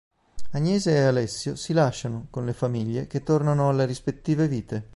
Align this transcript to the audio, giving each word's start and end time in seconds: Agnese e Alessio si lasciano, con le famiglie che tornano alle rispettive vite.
Agnese 0.53 0.95
e 0.95 1.01
Alessio 1.03 1.55
si 1.55 1.73
lasciano, 1.73 2.25
con 2.31 2.43
le 2.43 2.53
famiglie 2.53 3.05
che 3.05 3.21
tornano 3.21 3.69
alle 3.69 3.85
rispettive 3.85 4.47
vite. 4.47 4.89